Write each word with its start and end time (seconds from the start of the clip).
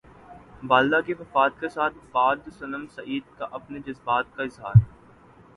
والدہ 0.63 0.99
کی 1.05 1.13
وفات 1.13 1.59
کے 1.59 1.69
سال 1.69 1.91
بعد 2.11 2.49
صنم 2.59 2.87
سعید 2.87 3.37
کا 3.37 3.47
اپنے 3.51 3.79
جذبات 3.85 4.35
کا 4.35 4.43
اظہار 4.43 4.83